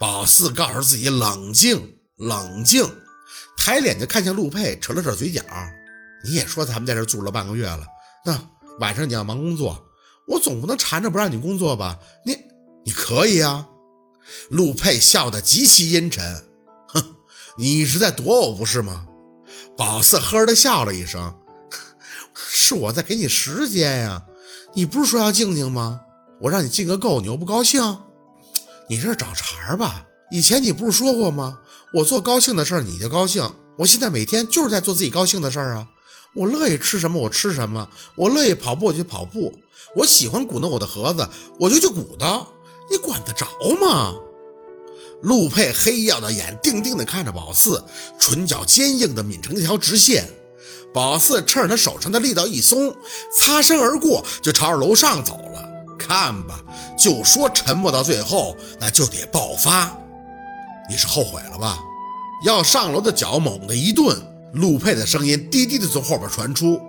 [0.00, 2.90] 宝四告诉自己冷静冷静，
[3.54, 5.42] 抬脸就看向陆佩，扯了扯嘴角。
[6.24, 7.86] 你也说咱们在这住了半个月了，
[8.24, 8.40] 那
[8.78, 9.84] 晚上你要忙工作，
[10.26, 11.98] 我总不能缠着不让你工作吧？
[12.24, 12.34] 你
[12.82, 13.68] 你可以啊。
[14.48, 16.44] 陆佩笑得极其阴沉，
[16.88, 17.16] 哼，
[17.58, 19.06] 你是在躲我不是吗？
[19.76, 21.38] 宝四呵的笑了一声，
[22.34, 24.22] 是我在给你时间呀。
[24.72, 26.00] 你不是说要静静吗？
[26.40, 27.98] 我让你静个够，你又不高兴，
[28.90, 30.04] 你这是找茬吧？
[30.32, 31.60] 以前你不是说过吗？
[31.94, 33.48] 我做高兴的事儿你就高兴，
[33.78, 35.86] 我现在每天就是在做自己高兴的事儿啊。
[36.34, 39.56] 我乐意吃什么我吃什么，我乐意跑步我就跑步，
[39.94, 41.28] 我喜欢鼓捣我的盒子
[41.60, 42.48] 我就去鼓捣，
[42.90, 43.46] 你管得着
[43.80, 44.12] 吗？
[45.22, 47.84] 陆佩黑曜的眼定定地看着宝四，
[48.18, 50.28] 唇角坚硬的抿成一条直线。
[50.92, 52.92] 宝四趁着他手上的力道一松，
[53.32, 55.69] 擦身而过，就朝着楼上走了。
[56.10, 56.60] 看吧，
[56.98, 59.96] 就说沉默到最后，那就得爆发。
[60.88, 61.78] 你是后悔了吧？
[62.44, 64.20] 要上楼的脚猛地一顿，
[64.54, 66.80] 陆佩的声音低低的从后边传出：“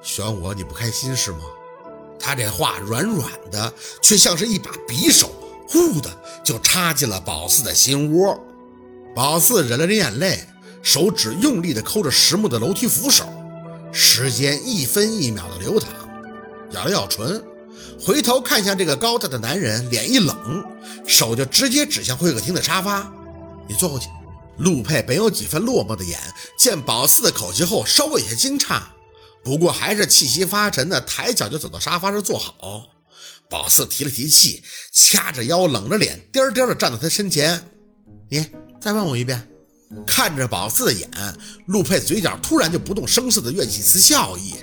[0.00, 1.40] 选我你不开心是吗？”
[2.18, 5.30] 他这话软软的，却像是一把匕首。
[5.68, 6.08] 呼的
[6.42, 8.34] 就插进了宝四的心窝，
[9.14, 10.42] 宝四忍了忍眼泪，
[10.82, 13.26] 手指用力的抠着实木的楼梯扶手，
[13.92, 15.90] 时间一分一秒的流淌，
[16.70, 17.44] 咬了咬唇，
[18.00, 20.64] 回头看向这个高大的男人，脸一冷，
[21.06, 23.12] 手就直接指向会客厅的沙发，
[23.68, 24.08] 你坐过去。
[24.58, 26.18] 陆佩本有几分落寞的眼，
[26.58, 28.82] 见宝四的口气后，稍微有些惊诧，
[29.44, 32.82] 不过还是气息发沉的抬脚就走到沙发上坐好。
[33.48, 34.62] 宝四提了提气，
[34.92, 37.70] 掐着腰，冷着脸，颠颠的站在他身前。
[38.28, 38.44] 你
[38.80, 39.48] 再问我一遍。
[40.06, 41.08] 看着宝四的眼，
[41.66, 44.54] 陆佩嘴角突然就不动声色的跃起一丝笑意，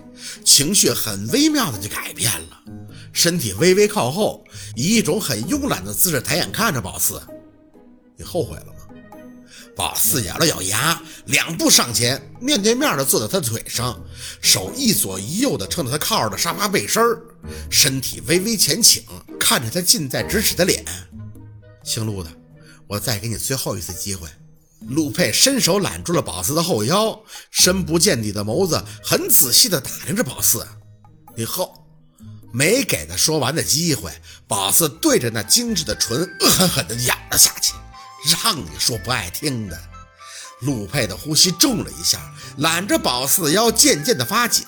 [0.44, 2.64] 情绪很微妙的就改变了，
[3.16, 4.44] 身体微微靠后，
[4.76, 7.20] 以一种很慵懒的姿势抬眼看着宝四。
[8.18, 8.74] 你后悔了吗？
[9.74, 14.04] 宝四咬了咬牙，两步上前，面对面的坐在他腿上，
[14.42, 17.02] 手一左一右的撑着他靠着的沙发背身
[17.70, 19.02] 身体微微前倾，
[19.40, 20.84] 看着他近在咫尺的脸。
[21.86, 22.30] 姓陆的，
[22.86, 24.28] 我再给你最后一次机会。
[24.90, 27.18] 陆佩伸手揽住了宝四的后腰，
[27.50, 30.68] 深不见底的眸子很仔细的打量着宝四。
[31.38, 31.85] 以后
[32.56, 34.10] 没给他说完的机会，
[34.48, 37.74] 宝四对着那精致的唇恶狠狠地咬了下去。
[38.44, 39.78] 让你说不爱听的，
[40.62, 44.66] 陆佩的呼吸重了一下，揽着宝四的腰渐渐的发紧，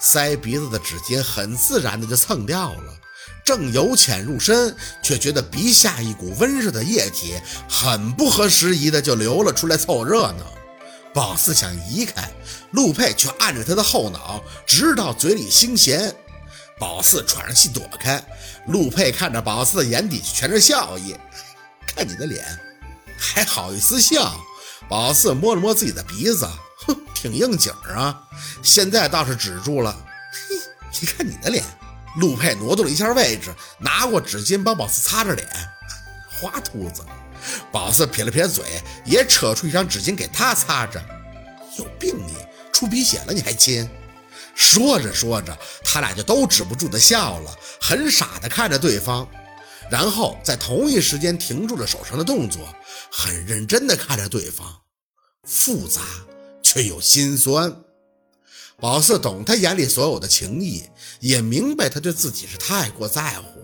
[0.00, 2.98] 塞鼻子的纸巾很自然的就蹭掉了，
[3.44, 10.52] 正由浅入深，却觉得鼻下一股温热的液体很不合时宜的就流了出来凑热闹。
[11.14, 12.28] 宝四想移开，
[12.72, 16.12] 陆佩却按着他的后脑，直到嘴里腥咸。
[16.84, 18.22] 宝四喘着气躲开，
[18.66, 21.16] 陆佩看着宝四的眼底全是笑意，
[21.86, 22.44] 看你的脸。
[23.16, 24.38] 还好意思笑？
[24.86, 26.46] 宝四摸了摸自己的鼻子，
[26.86, 28.22] 哼，挺应景啊。
[28.62, 29.96] 现在倒是止住了。
[30.30, 30.56] 嘿，
[31.00, 31.64] 你看你的脸。
[32.16, 35.48] 陆佩挪动了一下位置，拿过纸巾帮宝四擦着脸。
[36.28, 37.02] 花秃子。
[37.72, 38.62] 宝四撇了撇嘴，
[39.06, 41.02] 也扯出一张纸巾给他擦着。
[41.78, 42.36] 有病你！
[42.74, 43.88] 出鼻血了你还亲？
[44.54, 49.28] 说着说着，他俩就都止不住的笑了，很傻的看着对方。
[49.90, 52.66] 然后在同一时间停住了手上的动作，
[53.10, 54.66] 很认真的看着对方，
[55.46, 56.00] 复杂
[56.62, 57.74] 却又心酸。
[58.80, 60.82] 宝四懂他眼里所有的情谊，
[61.20, 63.60] 也明白他对自己是太过在乎，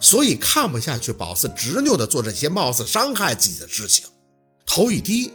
[0.00, 4.06] 所以看不下去宝四执拗的做这些貌似伤害自己的事情。
[4.64, 5.32] 头一低，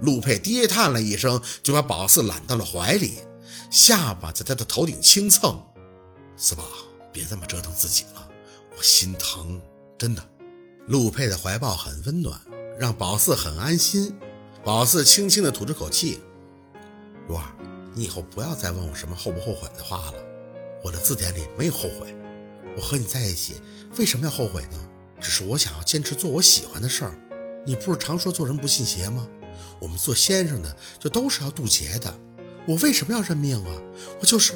[0.00, 3.18] 陆佩低叹了一声，就把宝四揽到了怀里，
[3.70, 5.62] 下巴在他的头顶轻蹭。
[6.36, 6.64] 四宝，
[7.12, 8.28] 别这么折腾自己了，
[8.76, 9.60] 我心疼。
[9.98, 10.22] 真的，
[10.86, 12.40] 陆佩的怀抱很温暖，
[12.78, 14.16] 让宝四很安心。
[14.64, 16.20] 宝四轻轻地吐着口气
[17.26, 17.44] ：“如儿，
[17.94, 20.14] 你以后不要再问我什么后不后悔的话了。
[20.84, 22.14] 我的字典里没有后悔。
[22.76, 23.56] 我和你在一起，
[23.96, 24.78] 为什么要后悔呢？
[25.20, 27.18] 只是我想要坚持做我喜欢的事儿。
[27.66, 29.26] 你不是常说做人不信邪吗？
[29.80, 32.14] 我们做先生的就都是要渡劫的。
[32.68, 33.82] 我为什么要认命啊？
[34.20, 34.52] 我就是……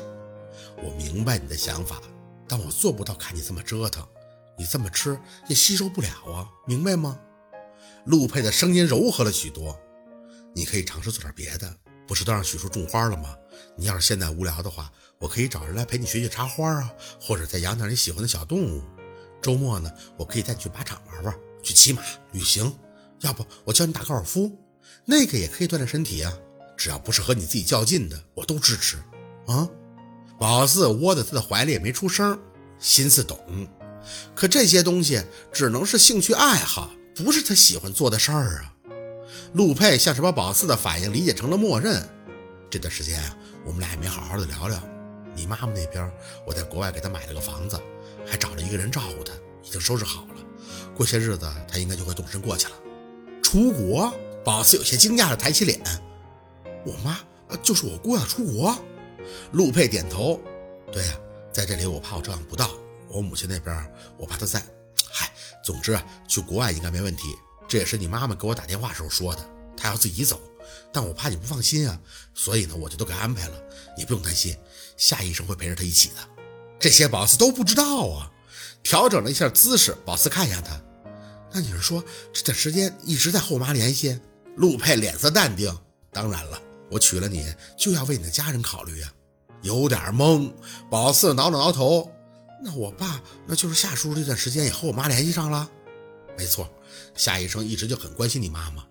[0.76, 2.00] 我明白你的想法，
[2.46, 4.06] 但我做不到看你这么折腾。”
[4.58, 5.18] 你这么吃
[5.48, 7.18] 也吸收不了啊，明白吗？
[8.04, 9.76] 陆佩的声音柔和了许多。
[10.54, 11.74] 你可以尝试做点别的，
[12.06, 13.34] 不是都让许叔种花了吗？
[13.76, 18.82] 你要是现在无聊的话，我可以找人来陪你学学插花啊，或者再养点你喜欢的小动物。
[19.40, 22.72] 周末呢，我可以带你去靶场玩玩，去骑马旅行。
[23.20, 24.52] 要不我教你打高尔夫，
[25.06, 26.30] 那个也可以锻炼身体啊。
[26.76, 28.96] 只要不是和你自己较劲的，我都支持。
[29.46, 29.68] 啊，
[30.38, 32.38] 宝四窝在他的怀里也没出声，
[32.78, 33.38] 心思懂。
[34.34, 35.22] 可这些东西
[35.52, 38.74] 只能是兴趣爱好，不是他喜欢做的事儿啊。
[39.54, 42.08] 陆佩像是把宝四的反应理解成了默认。
[42.70, 44.82] 这段时间啊，我们俩也没好好的聊聊。
[45.34, 46.10] 你妈妈那边，
[46.46, 47.80] 我在国外给她买了个房子，
[48.26, 49.32] 还找了一个人照顾她，
[49.62, 50.34] 已经收拾好了。
[50.96, 52.72] 过些日子，她应该就会动身过去了。
[53.42, 54.12] 出国？
[54.44, 55.80] 宝四有些惊讶的抬起脸。
[56.84, 57.18] 我妈，
[57.62, 58.76] 就是我姑要出国。
[59.52, 60.40] 陆佩点头。
[60.92, 61.14] 对呀，
[61.52, 62.70] 在这里我怕我照应不到。
[63.08, 64.62] 我母亲那边，我怕她在。
[65.10, 65.32] 嗨，
[65.64, 67.34] 总之啊，去国外应该没问题。
[67.68, 70.40] 这也是你妈妈给我打电话时候说的，她要自己走。
[70.92, 71.98] 但我怕你不放心啊，
[72.34, 73.54] 所以呢，我就都给安排了。
[73.96, 74.56] 你不用担心，
[74.96, 76.14] 夏医生会陪着她一起的。
[76.78, 78.30] 这些宝四都不知道啊。
[78.82, 80.80] 调整了一下姿势，宝四看一下他。
[81.52, 84.18] 那你是说这段时间一直在和我妈联系？
[84.56, 85.72] 陆佩脸色淡定。
[86.10, 86.60] 当然了，
[86.92, 89.10] 我娶了你就要为你的家人考虑呀。
[89.62, 90.52] 有点懵，
[90.90, 92.10] 宝四挠了挠头。
[92.62, 95.68] 那我爸，那就是夏叔这段时间也和我妈联系上了。
[96.36, 96.68] 没错，
[97.14, 98.84] 夏医生一直就很关心你妈妈。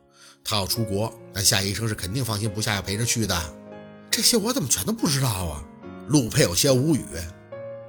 [0.43, 3.55] 他要出国，但夏医生是肯定放心不下要陪着去的。
[4.09, 5.63] 这些我怎么全都不知道啊？
[6.07, 7.05] 陆佩有些无语。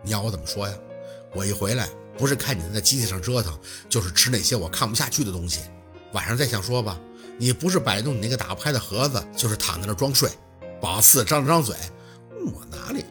[0.04, 0.74] 你要我怎么说呀？
[1.34, 1.88] 我一回来，
[2.18, 3.58] 不是看你在机器上折腾，
[3.88, 5.60] 就是吃那些我看不下去的东西。
[6.12, 7.00] 晚上再想说吧。
[7.38, 10.30] 你不是摆弄你那个打不开的盒子，就是躺在那装睡。
[10.80, 11.76] 宝四张了张嘴，
[12.44, 13.04] 我哪里？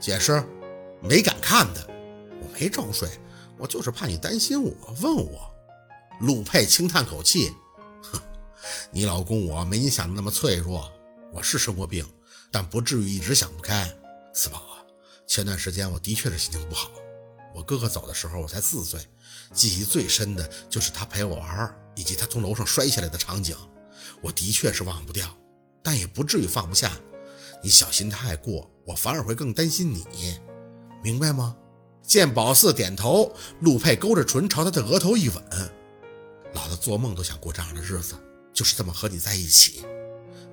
[0.00, 0.42] 解释，
[1.00, 1.82] 没敢看他。
[2.40, 3.08] 我没装睡，
[3.58, 5.52] 我就是怕你担心我，问我。
[6.20, 7.52] 陆佩轻叹口气。
[8.02, 8.20] 哼
[8.90, 10.90] 你老公我没你想的那么脆弱，
[11.32, 12.06] 我是生过病，
[12.50, 13.92] 但不至于一直想不开。
[14.32, 14.82] 四宝啊，
[15.26, 16.90] 前段时间我的确是心情不好。
[17.54, 19.00] 我哥哥走的时候我才四岁，
[19.52, 23.56] 记忆最深的就是他陪我玩，以及他从楼上摔下来的场景，
[24.20, 25.28] 我的确是忘不掉，
[25.82, 26.92] 但也不至于放不下。
[27.62, 30.04] 你小心太过，我反而会更担心你，
[31.02, 31.56] 明白吗？
[32.02, 35.42] 见宝四点头，陆佩勾着唇朝他的额头一吻，
[36.54, 38.14] 老子做梦都想过这样的日子。
[38.52, 39.82] 就是这么和你在一起，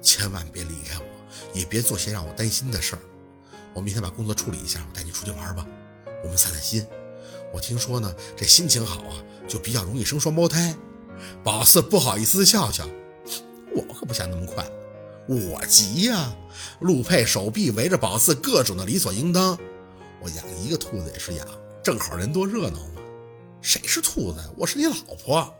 [0.01, 1.03] 千万别离开我，
[1.53, 3.01] 也别做些让我担心的事儿。
[3.73, 5.67] 我明天把工作处理一下，我带你出去玩吧，
[6.23, 6.85] 我们散散心。
[7.51, 10.73] 我听说呢，这心情好啊，就比较容易生双胞胎。
[11.43, 12.87] 宝四不好意思笑笑，
[13.75, 14.65] 我可不想那么快，
[15.27, 16.33] 我急呀。
[16.81, 19.57] 陆佩手臂围着宝四各种的理所应当。
[20.21, 21.47] 我养一个兔子也是养，
[21.83, 23.01] 正好人多热闹嘛。
[23.61, 24.39] 谁是兔子？
[24.57, 25.53] 我是你老婆。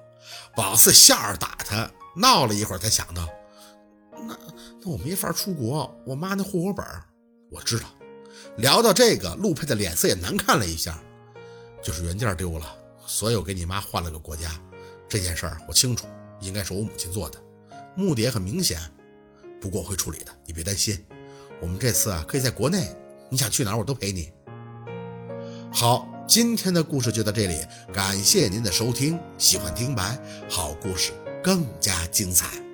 [0.56, 1.89] 宝四笑着打他。
[2.15, 3.29] 闹了一会儿，才想到，
[4.27, 4.38] 那
[4.81, 6.85] 那我没法出国，我妈那户口本
[7.50, 7.85] 我知道。
[8.57, 11.00] 聊到这个，陆佩的脸色也难看了一下，
[11.81, 14.50] 就是原件丢了，所以我给你妈换了个国家。
[15.09, 16.06] 这件事儿我清楚，
[16.39, 17.41] 应该是我母亲做的，
[17.95, 18.79] 目的也很明显。
[19.59, 21.03] 不过我会处理的，你别担心。
[21.59, 22.95] 我们这次啊，可以在国内，
[23.29, 24.31] 你想去哪儿我都陪你。
[25.73, 29.19] 好，今天的故事就到这里，感谢您的收听。
[29.38, 30.17] 喜欢听白
[30.47, 31.12] 好故事。
[31.41, 32.69] 更加精彩。